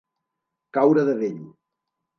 [0.79, 1.39] Caure de vell.